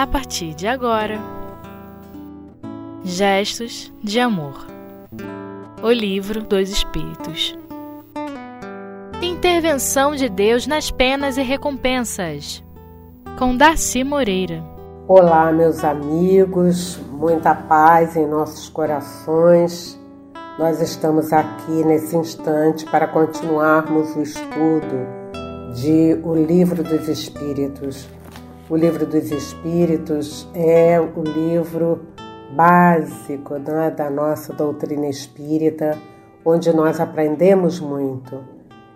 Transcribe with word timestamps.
a 0.00 0.06
partir 0.06 0.54
de 0.54 0.66
agora. 0.66 1.18
Gestos 3.04 3.92
de 4.02 4.18
Amor 4.18 4.66
O 5.82 5.90
Livro 5.90 6.42
dos 6.42 6.70
Espíritos 6.70 7.54
Intervenção 9.20 10.14
de 10.14 10.30
Deus 10.30 10.66
nas 10.66 10.90
penas 10.90 11.36
e 11.36 11.42
recompensas 11.42 12.64
com 13.38 13.54
Darcy 13.54 14.02
Moreira 14.02 14.64
Olá, 15.06 15.52
meus 15.52 15.84
amigos, 15.84 16.98
muita 17.10 17.54
paz 17.54 18.16
em 18.16 18.26
nossos 18.26 18.70
corações. 18.70 20.00
Nós 20.58 20.80
estamos 20.80 21.30
aqui 21.30 21.84
nesse 21.84 22.16
instante 22.16 22.86
para 22.86 23.06
continuarmos 23.06 24.16
o 24.16 24.22
estudo 24.22 25.74
de 25.74 26.18
O 26.22 26.34
Livro 26.34 26.82
dos 26.82 27.08
Espíritos. 27.08 28.08
O 28.70 28.76
Livro 28.76 29.04
dos 29.04 29.32
Espíritos 29.32 30.48
é 30.54 31.00
o 31.00 31.24
livro 31.24 32.06
básico 32.54 33.58
né, 33.58 33.90
da 33.90 34.08
nossa 34.08 34.52
doutrina 34.52 35.08
espírita, 35.08 35.98
onde 36.44 36.72
nós 36.72 37.00
aprendemos 37.00 37.80
muito. 37.80 38.44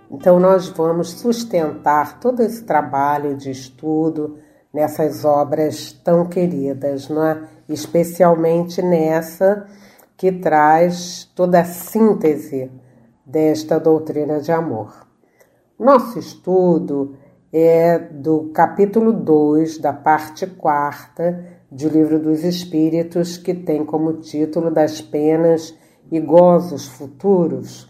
Então, 0.09 0.39
nós 0.39 0.69
vamos 0.69 1.11
sustentar 1.11 2.21
todo 2.21 2.41
esse 2.41 2.63
trabalho 2.63 3.37
de 3.37 3.51
estudo 3.51 4.39
nessas 4.73 5.25
obras 5.25 5.91
tão 6.05 6.25
queridas, 6.27 7.11
é? 7.11 7.43
especialmente 7.69 8.81
nessa 8.81 9.67
que 10.17 10.31
traz 10.31 11.29
toda 11.35 11.63
a 11.63 11.65
síntese 11.65 12.71
desta 13.27 13.81
doutrina 13.81 14.39
de 14.39 14.53
amor. 14.53 15.05
Nosso 15.77 16.17
estudo 16.17 17.17
é 17.57 18.01
do 18.01 18.51
capítulo 18.53 19.13
2, 19.13 19.79
da 19.79 19.93
parte 19.93 20.45
quarta 20.45 21.47
de 21.71 21.87
O 21.87 21.89
Livro 21.89 22.19
dos 22.19 22.43
Espíritos, 22.43 23.37
que 23.37 23.55
tem 23.55 23.85
como 23.85 24.15
título 24.15 24.73
Das 24.73 25.01
Penas 25.01 25.73
e 26.11 26.19
Gozos 26.19 26.89
Futuros. 26.89 27.89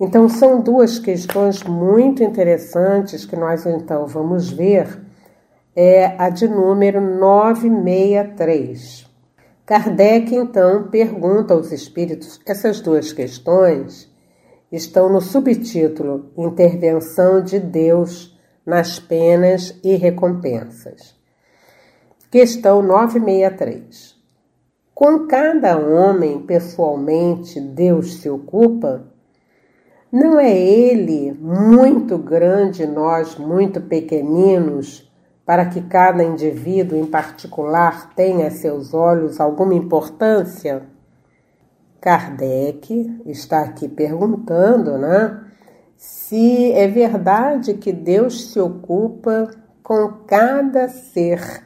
Então, 0.00 0.26
são 0.26 0.62
duas 0.62 0.98
questões 0.98 1.62
muito 1.62 2.24
interessantes 2.24 3.26
que 3.26 3.36
nós 3.36 3.66
então 3.66 4.06
vamos 4.06 4.50
ver 4.50 5.02
é 5.76 6.14
a 6.16 6.30
de 6.30 6.48
número 6.48 6.98
963. 6.98 9.06
Kardec 9.66 10.34
então 10.34 10.88
pergunta 10.88 11.52
aos 11.52 11.72
espíritos 11.72 12.40
essas 12.46 12.80
duas 12.80 13.12
questões 13.12 14.10
estão 14.70 15.10
no 15.10 15.20
subtítulo 15.20 16.30
Intervenção 16.36 17.42
de 17.42 17.58
Deus 17.60 18.31
nas 18.64 18.98
penas 18.98 19.78
e 19.82 19.96
recompensas. 19.96 21.14
Questão 22.30 22.82
963. 22.82 24.16
Com 24.94 25.26
cada 25.26 25.76
homem 25.76 26.42
pessoalmente 26.42 27.60
Deus 27.60 28.20
se 28.20 28.30
ocupa? 28.30 29.04
Não 30.12 30.38
é 30.38 30.56
ele 30.56 31.32
muito 31.32 32.18
grande, 32.18 32.86
nós 32.86 33.36
muito 33.36 33.80
pequeninos, 33.80 35.10
para 35.44 35.66
que 35.66 35.80
cada 35.82 36.22
indivíduo 36.22 36.98
em 36.98 37.06
particular 37.06 38.14
tenha 38.14 38.46
a 38.46 38.50
seus 38.50 38.94
olhos 38.94 39.40
alguma 39.40 39.74
importância? 39.74 40.82
Kardec 42.00 43.22
está 43.26 43.60
aqui 43.60 43.88
perguntando, 43.88 44.98
né? 44.98 45.51
Se 46.02 46.72
é 46.72 46.88
verdade 46.88 47.74
que 47.74 47.92
Deus 47.92 48.50
se 48.50 48.58
ocupa 48.58 49.48
com 49.84 50.08
cada 50.26 50.88
ser. 50.88 51.62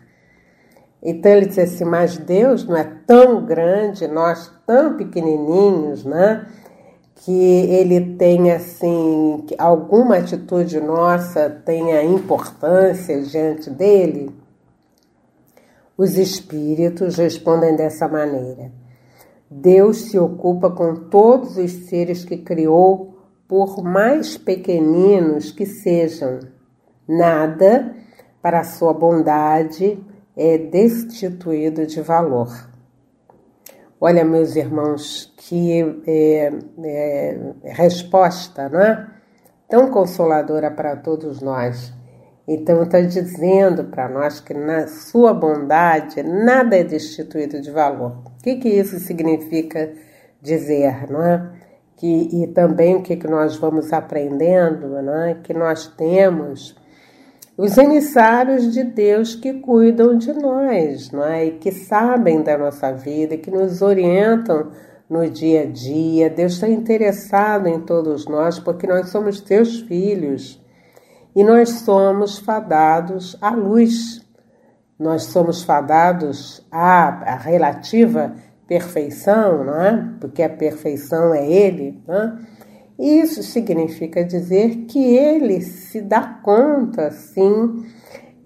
Então 1.03 1.33
ele 1.33 1.47
diz 1.47 1.59
assim, 1.59 1.87
mas 1.87 2.19
Deus 2.19 2.66
não 2.66 2.77
é 2.77 2.84
tão 3.06 3.47
grande, 3.47 4.06
nós 4.06 4.53
tão 4.66 4.94
pequenininhos, 4.99 6.05
né? 6.05 6.47
que 7.15 7.33
ele 7.33 8.15
tenha 8.16 8.56
assim 8.56 9.47
alguma 9.56 10.19
atitude 10.19 10.81
nossa 10.81 11.49
tenha 11.49 12.05
importância 12.05 13.22
diante 13.22 13.71
dele? 13.71 14.31
Os 15.97 16.19
espíritos 16.19 17.16
respondem 17.16 17.75
dessa 17.75 18.06
maneira: 18.06 18.71
Deus 19.50 20.10
se 20.10 20.19
ocupa 20.19 20.69
com 20.71 20.94
todos 21.09 21.56
os 21.56 21.72
seres 21.89 22.22
que 22.22 22.37
criou, 22.37 23.16
por 23.49 23.83
mais 23.83 24.37
pequeninos 24.37 25.51
que 25.53 25.67
sejam. 25.67 26.41
Nada 27.09 27.95
para 28.43 28.65
sua 28.65 28.93
bondade 28.93 29.99
é 30.37 30.59
destituído 30.59 31.87
de 31.87 32.01
valor. 32.01 32.49
Olha, 34.01 34.25
meus 34.25 34.57
irmãos, 34.57 35.33
que 35.39 35.81
é, 36.07 36.53
é, 36.84 37.39
resposta, 37.65 38.69
não 38.69 38.81
é? 38.81 39.07
Tão 39.69 39.91
consoladora 39.91 40.71
para 40.71 40.97
todos 40.97 41.41
nós. 41.41 41.93
Então, 42.47 42.83
está 42.83 43.01
dizendo 43.01 43.84
para 43.84 44.09
nós 44.09 44.39
que 44.39 44.53
na 44.53 44.87
sua 44.87 45.33
bondade 45.33 46.23
nada 46.23 46.77
é 46.77 46.84
destituído 46.84 47.61
de 47.61 47.71
valor. 47.71 48.23
O 48.39 48.43
que, 48.43 48.57
que 48.57 48.69
isso 48.69 49.01
significa 49.01 49.93
dizer, 50.41 51.11
não 51.11 51.23
é? 51.23 51.66
Que, 51.97 52.43
e 52.43 52.47
também 52.49 52.95
o 52.95 53.03
que, 53.03 53.17
que 53.17 53.27
nós 53.27 53.57
vamos 53.57 53.93
aprendendo, 53.93 55.03
não 55.03 55.23
é? 55.23 55.34
Que 55.34 55.55
nós 55.55 55.87
temos 55.87 56.77
os 57.57 57.79
emissários 57.79 58.71
de 58.71 58.84
Deus 58.84 59.34
que 59.34 59.55
cuidam 59.55 60.19
de 60.19 60.31
nós, 60.34 61.11
não 61.11 61.25
é? 61.25 61.47
E 61.47 61.51
que 61.53 61.73
sabem 61.73 62.43
da 62.43 62.59
nossa 62.59 62.93
vida, 62.93 63.39
que 63.39 63.51
nos 63.51 63.81
orientam 63.81 64.71
no 65.09 65.29
dia 65.31 65.62
a 65.62 65.67
dia. 65.67 66.29
Deus 66.29 66.55
está 66.55 66.69
interessado 66.69 67.67
em 67.67 67.81
todos 67.81 68.27
nós 68.27 68.59
porque 68.59 68.87
nós 68.87 69.09
somos 69.09 69.41
teus 69.41 69.81
filhos 69.81 70.63
e 71.34 71.43
nós 71.43 71.71
somos 71.81 72.39
fadados 72.39 73.37
à 73.41 73.51
luz. 73.51 74.25
Nós 74.99 75.25
somos 75.25 75.63
fadados 75.63 76.67
à, 76.71 77.09
à 77.33 77.37
relativa 77.37 78.34
perfeição, 78.66 79.65
não 79.65 79.81
é? 79.81 80.15
Porque 80.21 80.43
a 80.43 80.49
perfeição 80.49 81.32
é 81.34 81.47
Ele, 81.47 82.00
não 82.06 82.15
é? 82.15 82.38
Isso 82.99 83.43
significa 83.43 84.25
dizer 84.25 84.87
que 84.87 84.99
ele 84.99 85.60
se 85.60 86.00
dá 86.00 86.22
conta, 86.43 87.10
sim, 87.10 87.84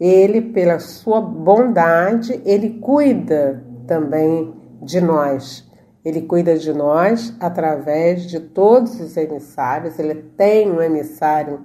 ele, 0.01 0.41
pela 0.41 0.81
sua 0.81 1.21
bondade, 1.21 2.41
ele 2.45 2.81
cuida 2.81 3.63
também 3.87 4.53
de 4.83 5.01
nós. 5.01 5.69
Ele 6.05 6.23
cuida 6.23 6.57
de 6.57 6.73
nós 6.73 7.33
através 7.39 8.23
de 8.23 8.41
todos 8.41 8.99
os 8.99 9.17
emissários, 9.17 9.99
ele 9.99 10.15
tem 10.37 10.71
um 10.71 10.83
emissário 10.83 11.61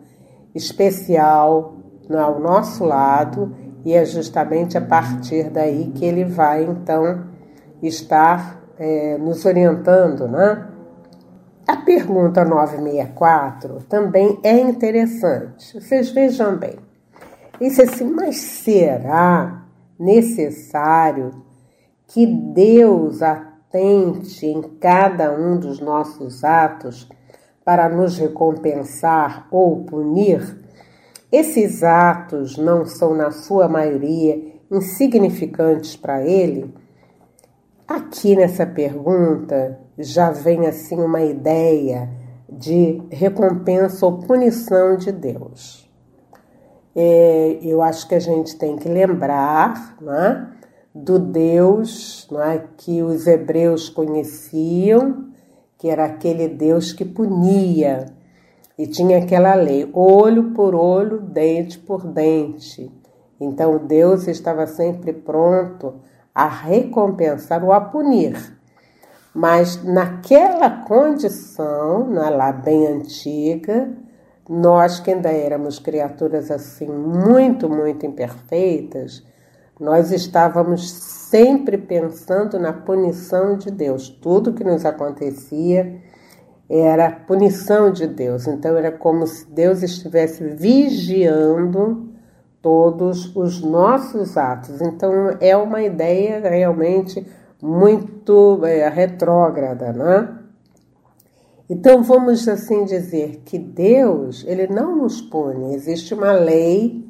especial 0.54 1.78
ao 2.10 2.40
nosso 2.40 2.84
lado 2.84 3.56
e 3.84 3.94
é 3.94 4.06
justamente 4.06 4.78
a 4.78 4.82
partir 4.82 5.50
daí 5.50 5.92
que 5.96 6.06
ele 6.06 6.24
vai 6.24 6.66
então 6.66 7.26
estar 7.88 8.62
é, 8.78 9.18
nos 9.18 9.46
orientando, 9.46 10.28
né? 10.28 10.68
A 11.68 11.78
pergunta 11.78 12.46
964 12.46 13.84
também 13.90 14.40
é 14.44 14.60
interessante. 14.60 15.82
Vocês 15.82 16.12
vejam 16.12 16.58
bem. 16.58 16.78
Isso 17.60 17.82
assim, 17.82 18.06
mas 18.06 18.38
será 18.38 19.66
necessário 20.00 21.32
que 22.08 22.28
Deus 22.28 23.22
atente 23.22 24.46
em 24.46 24.62
cada 24.80 25.32
um 25.32 25.58
dos 25.58 25.80
nossos 25.80 26.44
atos 26.44 27.10
para 27.64 27.90
nos 27.90 28.18
recompensar 28.18 29.48
ou 29.50 29.84
punir? 29.86 30.64
Esses 31.32 31.84
atos 31.84 32.58
não 32.58 32.86
são, 32.86 33.16
na 33.16 33.32
sua 33.32 33.68
maioria, 33.68 34.40
insignificantes 34.70 35.96
para 35.96 36.24
Ele? 36.24 36.72
Aqui 37.88 38.36
nessa 38.36 38.66
pergunta 38.66 39.80
já 39.96 40.32
vem 40.32 40.66
assim 40.66 41.00
uma 41.00 41.22
ideia 41.22 42.10
de 42.50 43.00
recompensa 43.12 44.08
ou 44.08 44.18
punição 44.18 44.98
de 44.98 45.12
Deus. 45.12 45.88
É, 46.96 47.60
eu 47.62 47.84
acho 47.84 48.08
que 48.08 48.16
a 48.16 48.20
gente 48.20 48.58
tem 48.58 48.76
que 48.76 48.90
lembrar 48.90 49.98
né, 50.02 50.50
do 50.96 51.20
Deus 51.20 52.28
né, 52.32 52.64
que 52.76 53.04
os 53.04 53.28
hebreus 53.28 53.88
conheciam, 53.88 55.28
que 55.78 55.88
era 55.88 56.06
aquele 56.06 56.48
Deus 56.48 56.92
que 56.92 57.06
punia, 57.06 58.08
e 58.80 58.88
tinha 58.88 59.20
aquela 59.20 59.54
lei: 59.54 59.88
olho 59.94 60.56
por 60.56 60.74
olho, 60.74 61.22
dente 61.22 61.78
por 61.78 62.04
dente. 62.08 62.92
Então 63.40 63.78
Deus 63.78 64.28
estava 64.28 64.66
sempre 64.66 65.14
pronto 65.14 66.02
a 66.36 66.50
recompensar 66.50 67.64
ou 67.64 67.72
a 67.72 67.80
punir. 67.80 68.36
Mas 69.34 69.82
naquela 69.84 70.70
condição, 70.70 72.10
na 72.10 72.30
lá 72.30 72.52
bem 72.52 72.86
antiga, 72.88 73.90
nós 74.48 75.00
que 75.00 75.12
ainda 75.12 75.30
éramos 75.30 75.80
criaturas 75.80 76.52
assim 76.52 76.88
muito, 76.88 77.70
muito 77.70 78.06
imperfeitas, 78.06 79.24
nós 79.80 80.12
estávamos 80.12 80.92
sempre 80.92 81.78
pensando 81.78 82.60
na 82.60 82.72
punição 82.72 83.58
de 83.58 83.72
Deus. 83.72 84.10
Tudo 84.10 84.54
que 84.54 84.64
nos 84.64 84.86
acontecia 84.86 86.02
era 86.70 87.12
punição 87.12 87.92
de 87.92 88.08
Deus. 88.08 88.48
Então 88.48 88.78
era 88.78 88.92
como 88.92 89.28
se 89.28 89.50
Deus 89.52 89.84
estivesse 89.84 90.44
vigiando 90.44 92.15
todos 92.66 93.36
os 93.36 93.62
nossos 93.62 94.36
atos. 94.36 94.82
Então 94.82 95.38
é 95.40 95.56
uma 95.56 95.84
ideia 95.84 96.40
realmente 96.40 97.24
muito 97.62 98.66
é, 98.66 98.90
retrógrada, 98.90 99.94
né? 99.94 100.40
Então 101.70 102.02
vamos 102.02 102.48
assim 102.48 102.84
dizer 102.84 103.44
que 103.46 103.60
Deus, 103.60 104.44
ele 104.48 104.66
não 104.66 104.96
nos 104.96 105.22
pune, 105.22 105.76
existe 105.76 106.16
uma 106.16 106.32
lei 106.32 107.08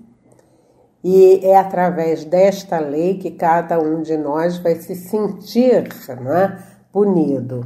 e 1.02 1.40
é 1.46 1.56
através 1.56 2.25
desta 2.25 2.78
lei 2.78 3.18
que 3.18 3.31
cada 3.31 3.80
um 3.80 4.02
de 4.02 4.18
nós 4.18 4.57
vai 4.57 4.75
se 4.75 4.94
sentir 4.94 5.88
né, 6.22 6.62
punido. 6.92 7.66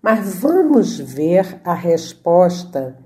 Mas 0.00 0.36
vamos 0.36 1.00
ver 1.00 1.60
a 1.64 1.74
resposta 1.74 2.96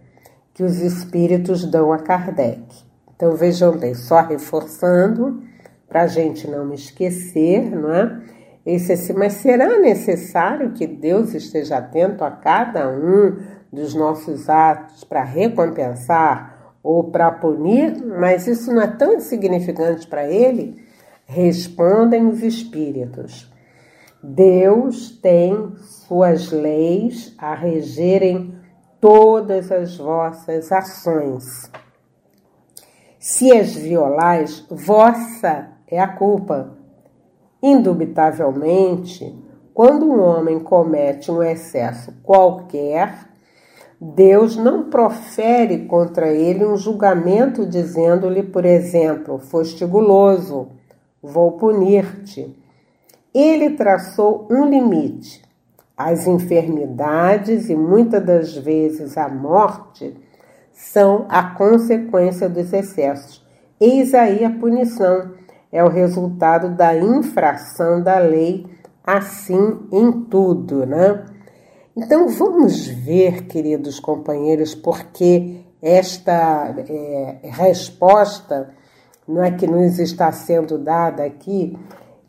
que 0.53 0.63
os 0.63 0.83
espíritos 0.83 1.65
dão 1.65 1.91
a 1.95 1.99
Kardec. 1.99 2.92
Então 3.23 3.37
vejam 3.37 3.79
bem, 3.79 3.95
só 3.95 4.21
reforçando, 4.21 5.45
para 5.89 6.03
a 6.03 6.07
gente 6.09 6.51
não 6.51 6.75
esquecer, 6.75 7.71
não 7.71 7.95
é? 7.95 8.21
Esse 8.67 8.95
assim, 8.95 9.13
mas 9.13 9.35
será 9.35 9.79
necessário 9.79 10.73
que 10.73 10.89
Deus 10.89 11.33
esteja 11.33 11.77
atento 11.77 12.25
a 12.25 12.33
cada 12.33 12.89
um 12.89 13.37
dos 13.73 13.95
nossos 13.95 14.49
atos 14.51 15.05
para 15.05 15.23
recompensar 15.23 16.75
ou 16.83 17.13
para 17.13 17.31
punir? 17.31 17.97
Mas 18.05 18.49
isso 18.49 18.75
não 18.75 18.83
é 18.83 18.89
tão 18.89 19.15
insignificante 19.15 20.05
para 20.09 20.29
ele? 20.29 20.85
Respondem 21.25 22.27
os 22.27 22.43
espíritos. 22.43 23.49
Deus 24.21 25.11
tem 25.23 25.77
suas 25.79 26.51
leis 26.51 27.37
a 27.39 27.55
regerem 27.55 28.53
todas 29.01 29.71
as 29.71 29.97
vossas 29.97 30.73
ações. 30.73 31.71
Se 33.23 33.57
as 33.57 33.73
violais, 33.77 34.67
vossa 34.69 35.69
é 35.87 36.01
a 36.01 36.09
culpa 36.09 36.77
Indubitavelmente, 37.63 39.33
quando 39.73 40.05
um 40.05 40.21
homem 40.21 40.59
comete 40.59 41.31
um 41.31 41.41
excesso 41.41 42.13
qualquer, 42.25 43.29
Deus 44.01 44.57
não 44.57 44.91
profere 44.91 45.87
contra 45.87 46.33
ele 46.33 46.67
um 46.67 46.77
julgamento 46.77 47.65
dizendo-lhe, 47.65 48.43
por 48.43 48.65
exemplo, 48.65 49.39
foste 49.39 49.87
guloso, 49.87 50.71
vou 51.23 51.53
punir-te. 51.53 52.53
Ele 53.33 53.71
traçou 53.77 54.49
um 54.51 54.69
limite. 54.69 55.41
As 55.97 56.27
enfermidades 56.27 57.71
e 57.71 57.77
muitas 57.77 58.27
das 58.27 58.57
vezes 58.57 59.17
a 59.17 59.29
morte 59.29 60.13
são 60.73 61.27
a 61.29 61.43
consequência 61.43 62.49
dos 62.49 62.73
excessos. 62.73 63.45
Eis 63.81 64.15
aí 64.15 64.45
a 64.45 64.51
punição 64.51 65.33
é 65.71 65.83
o 65.83 65.89
resultado 65.89 66.77
da 66.77 66.97
infração 66.97 68.03
da 68.03 68.19
lei, 68.19 68.67
assim 69.05 69.89
em 69.91 70.13
tudo, 70.25 70.87
né? 70.87 71.25
Então 71.97 72.29
vamos 72.29 72.87
ver, 72.87 73.47
queridos 73.47 73.99
companheiros, 73.99 74.75
porque 74.75 75.61
esta 75.83 76.75
é, 76.89 77.39
resposta 77.43 78.71
não 79.27 79.43
é 79.43 79.51
que 79.51 79.67
nos 79.67 79.99
está 79.99 80.31
sendo 80.33 80.79
dada 80.79 81.25
aqui, 81.25 81.77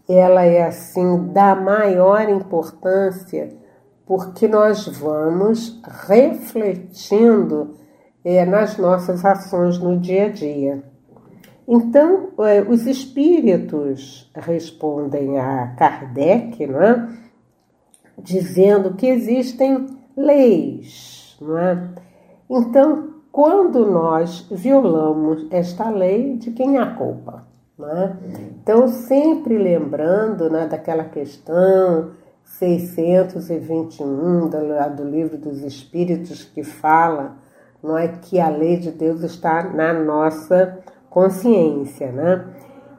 ela 0.08 0.44
é 0.44 0.64
assim 0.64 1.28
da 1.28 1.56
maior 1.56 2.28
importância, 2.30 3.50
porque 4.06 4.48
nós 4.48 4.88
vamos 4.88 5.82
refletindo 6.08 7.76
é, 8.24 8.46
nas 8.46 8.78
nossas 8.78 9.24
ações 9.24 9.80
no 9.80 10.00
dia 10.00 10.28
a 10.28 10.30
dia. 10.30 10.84
Então, 11.68 12.30
é, 12.40 12.62
os 12.62 12.86
espíritos 12.86 14.30
respondem 14.36 15.40
a 15.40 15.68
Kardec, 15.78 16.66
não 16.68 16.82
é? 16.82 17.10
dizendo 18.18 18.94
que 18.94 19.08
existem 19.08 19.88
leis. 20.16 21.38
Não 21.42 21.58
é? 21.58 21.90
Então, 22.50 23.14
quando 23.32 23.90
nós 23.90 24.48
violamos 24.52 25.48
esta 25.50 25.90
lei, 25.90 26.38
de 26.38 26.52
quem 26.52 26.78
é 26.78 26.82
a 26.82 26.94
culpa? 26.94 27.48
Não 27.78 27.90
é? 27.90 28.16
Então, 28.62 28.88
sempre 28.88 29.58
lembrando 29.58 30.50
né, 30.50 30.68
daquela 30.68 31.06
questão 31.06 32.12
621 32.44 34.50
do, 34.50 34.96
do 34.96 35.10
livro 35.10 35.38
dos 35.38 35.64
Espíritos 35.64 36.44
que 36.44 36.64
fala 36.64 37.38
não 37.84 37.98
é 37.98 38.08
que 38.08 38.40
a 38.40 38.48
lei 38.48 38.78
de 38.78 38.92
Deus 38.92 39.22
está 39.24 39.64
na 39.64 39.94
nossa 39.94 40.80
consciência, 41.10 42.12
né? 42.12 42.46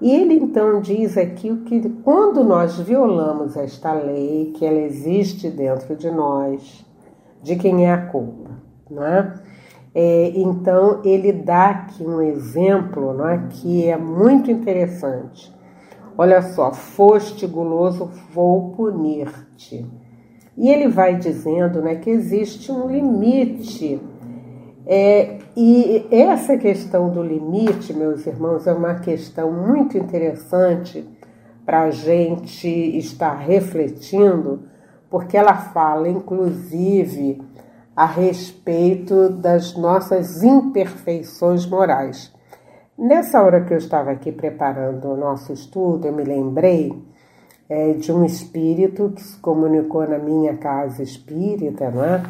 E 0.01 0.15
ele 0.15 0.35
então 0.35 0.81
diz 0.81 1.17
aqui 1.17 1.57
que 1.65 1.89
quando 2.05 2.45
nós 2.45 2.79
violamos 2.79 3.57
esta 3.57 3.93
lei, 3.95 4.53
que 4.55 4.67
ela 4.67 4.81
existe 4.81 5.49
dentro 5.49 5.97
de 5.97 6.11
nós, 6.11 6.85
de 7.43 7.57
quem 7.57 7.87
é 7.87 7.93
a 7.93 8.07
culpa, 8.07 8.51
né? 8.91 9.41
É, 9.95 10.33
então 10.35 11.01
ele 11.05 11.33
dá 11.33 11.71
aqui 11.71 12.03
um 12.03 12.21
exemplo 12.21 13.15
né, 13.15 13.49
que 13.51 13.87
é 13.87 13.97
muito 13.97 14.51
interessante. 14.51 15.55
Olha 16.19 16.43
só, 16.43 16.73
foste 16.73 17.47
guloso, 17.47 18.11
vou 18.33 18.73
punir-te. 18.73 19.87
E 20.57 20.69
ele 20.69 20.89
vai 20.89 21.17
dizendo 21.17 21.81
né, 21.81 21.97
que 21.97 22.11
existe 22.11 22.71
um 22.71 22.89
limite 22.89 24.01
é, 24.87 25.39
e 25.57 26.07
essa 26.11 26.57
questão 26.57 27.09
do 27.09 27.23
limite, 27.23 27.95
meus 27.95 28.27
irmãos, 28.27 28.67
é 28.67 28.73
uma 28.73 28.97
questão 28.97 29.51
muito 29.51 29.97
interessante 29.97 31.09
para 31.65 31.83
a 31.85 31.91
gente 31.91 32.69
estar 32.69 33.35
refletindo, 33.35 34.65
porque 35.09 35.37
ela 35.37 35.55
fala, 35.55 36.09
inclusive, 36.09 37.41
a 37.97 38.05
respeito 38.05 39.31
das 39.31 39.75
nossas 39.75 40.43
imperfeições 40.43 41.65
morais. 41.65 42.33
Nessa 42.99 43.43
hora 43.43 43.65
que 43.65 43.73
eu 43.73 43.79
estava 43.79 44.11
aqui 44.11 44.31
preparando 44.31 45.09
o 45.09 45.17
nosso 45.17 45.53
estudo, 45.53 46.07
eu 46.07 46.13
me 46.13 46.25
lembrei 46.25 46.93
é, 47.69 47.93
de 47.93 48.13
um 48.13 48.25
espírito 48.25 49.13
que 49.15 49.23
se 49.23 49.39
comunicou 49.39 50.07
na 50.07 50.19
minha 50.19 50.57
casa 50.57 51.03
espírita, 51.03 51.91
não 51.91 52.05
é? 52.05 52.23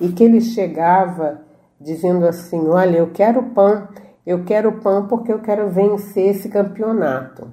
e 0.00 0.08
que 0.08 0.22
ele 0.22 0.40
chegava 0.40 1.45
dizendo 1.80 2.26
assim: 2.26 2.68
Olha, 2.68 2.98
eu 2.98 3.10
quero 3.10 3.42
pão, 3.50 3.88
eu 4.26 4.44
quero 4.44 4.80
pão 4.80 5.06
porque 5.06 5.32
eu 5.32 5.40
quero 5.40 5.68
vencer 5.70 6.30
esse 6.30 6.48
campeonato. 6.48 7.48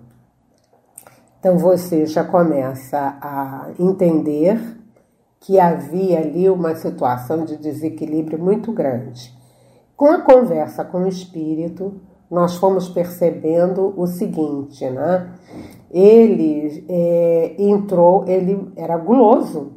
Então 1.40 1.58
você 1.58 2.06
já 2.06 2.24
começa 2.24 3.18
a 3.22 3.72
entender 3.78 4.60
que 5.42 5.60
havia 5.60 6.20
ali 6.20 6.50
uma 6.50 6.74
situação 6.74 7.44
de 7.44 7.58
desequilíbrio 7.58 8.40
muito 8.40 8.72
grande. 8.72 9.34
Com 9.96 10.06
a 10.06 10.22
conversa 10.22 10.86
com 10.86 11.04
o 11.04 11.08
espírito, 11.08 12.00
nós 12.32 12.56
fomos 12.56 12.88
percebendo 12.90 13.94
o 13.96 14.08
seguinte, 14.08 14.90
né? 14.90 15.34
Ele 15.92 16.86
é, 16.90 17.56
entrou, 17.60 18.26
ele 18.28 18.72
era 18.76 18.98
guloso, 18.98 19.74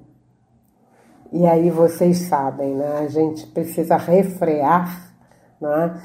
e 1.37 1.47
aí 1.47 1.71
vocês 1.71 2.19
sabem, 2.29 2.75
né? 2.75 3.01
A 3.01 3.09
gente 3.09 3.47
precisa 3.49 3.97
refrear 3.97 5.13
né? 5.61 6.01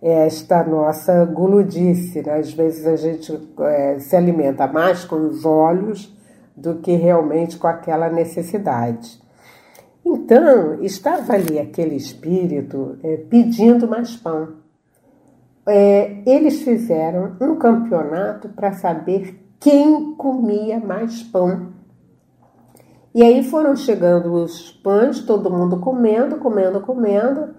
esta 0.00 0.62
nossa 0.62 1.24
guludice. 1.24 2.22
Né? 2.22 2.38
Às 2.38 2.52
vezes 2.52 2.86
a 2.86 2.96
gente 2.96 3.36
é, 3.60 3.98
se 3.98 4.14
alimenta 4.14 4.66
mais 4.66 5.04
com 5.04 5.16
os 5.16 5.44
olhos 5.44 6.14
do 6.56 6.76
que 6.76 6.92
realmente 6.92 7.58
com 7.58 7.66
aquela 7.66 8.08
necessidade. 8.08 9.20
Então, 10.04 10.80
estava 10.82 11.32
ali 11.32 11.58
aquele 11.58 11.96
espírito 11.96 12.96
é, 13.02 13.16
pedindo 13.16 13.88
mais 13.88 14.14
pão. 14.14 14.54
É, 15.66 16.22
eles 16.24 16.62
fizeram 16.62 17.36
um 17.40 17.56
campeonato 17.56 18.48
para 18.50 18.72
saber 18.72 19.44
quem 19.58 20.14
comia 20.14 20.78
mais 20.78 21.24
pão. 21.24 21.72
E 23.16 23.22
aí 23.22 23.42
foram 23.42 23.74
chegando 23.74 24.30
os 24.34 24.70
pães, 24.70 25.22
todo 25.22 25.50
mundo 25.50 25.78
comendo, 25.78 26.36
comendo, 26.36 26.82
comendo, 26.82 27.54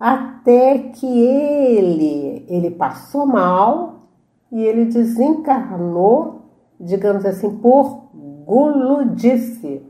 até 0.00 0.78
que 0.78 1.06
ele, 1.06 2.46
ele 2.48 2.70
passou 2.70 3.26
mal 3.26 4.06
e 4.50 4.64
ele 4.64 4.86
desencarnou, 4.86 6.46
digamos 6.80 7.26
assim, 7.26 7.58
por 7.58 8.08
guludice. 8.46 9.86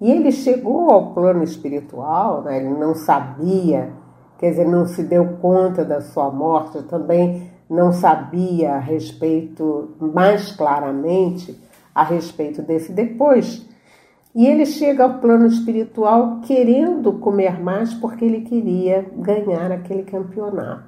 E 0.00 0.10
ele 0.10 0.32
chegou 0.32 0.90
ao 0.90 1.14
plano 1.14 1.44
espiritual, 1.44 2.42
né? 2.42 2.56
ele 2.56 2.74
não 2.76 2.96
sabia, 2.96 3.92
quer 4.36 4.50
dizer, 4.50 4.66
não 4.66 4.84
se 4.84 5.04
deu 5.04 5.36
conta 5.40 5.84
da 5.84 6.00
sua 6.00 6.28
morte, 6.28 6.82
também 6.88 7.52
não 7.70 7.92
sabia 7.92 8.74
a 8.74 8.78
respeito, 8.80 9.94
mais 10.00 10.50
claramente, 10.50 11.56
a 11.94 12.02
respeito 12.02 12.62
desse 12.62 12.90
depois. 12.90 13.67
E 14.38 14.46
ele 14.46 14.64
chega 14.64 15.02
ao 15.02 15.18
plano 15.18 15.48
espiritual 15.48 16.42
querendo 16.42 17.14
comer 17.14 17.60
mais 17.60 17.92
porque 17.92 18.24
ele 18.24 18.42
queria 18.42 19.04
ganhar 19.16 19.72
aquele 19.72 20.04
campeonato. 20.04 20.84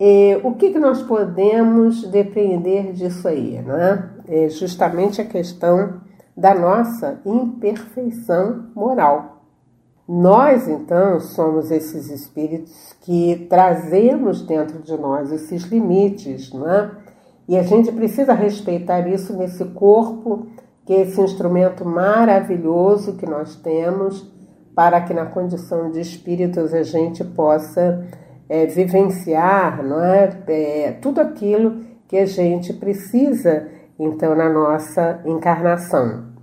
E 0.00 0.40
o 0.42 0.54
que, 0.54 0.70
que 0.70 0.78
nós 0.78 1.02
podemos 1.02 2.08
depender 2.08 2.94
disso 2.94 3.28
aí? 3.28 3.60
Né? 3.60 4.08
É 4.26 4.48
justamente 4.48 5.20
a 5.20 5.26
questão 5.26 6.00
da 6.34 6.54
nossa 6.54 7.20
imperfeição 7.26 8.70
moral. 8.74 9.42
Nós, 10.08 10.66
então, 10.66 11.20
somos 11.20 11.70
esses 11.70 12.08
espíritos 12.08 12.96
que 13.02 13.46
trazemos 13.50 14.40
dentro 14.40 14.78
de 14.78 14.96
nós 14.96 15.30
esses 15.30 15.64
limites, 15.64 16.50
não 16.50 16.66
é? 16.66 16.92
E 17.46 17.58
a 17.58 17.62
gente 17.62 17.92
precisa 17.92 18.32
respeitar 18.32 19.06
isso 19.06 19.36
nesse 19.36 19.66
corpo, 19.66 20.46
que 20.88 20.94
esse 20.94 21.20
instrumento 21.20 21.84
maravilhoso 21.84 23.18
que 23.18 23.26
nós 23.26 23.54
temos, 23.56 24.26
para 24.74 24.98
que 25.02 25.12
na 25.12 25.26
condição 25.26 25.90
de 25.90 26.00
espíritos 26.00 26.72
a 26.72 26.82
gente 26.82 27.22
possa 27.22 28.06
é, 28.48 28.64
vivenciar 28.64 29.84
não 29.84 30.02
é? 30.02 30.30
é? 30.48 30.92
tudo 30.92 31.20
aquilo 31.20 31.84
que 32.08 32.16
a 32.16 32.24
gente 32.24 32.72
precisa, 32.72 33.68
então, 33.98 34.34
na 34.34 34.48
nossa 34.48 35.20
encarnação. 35.26 36.37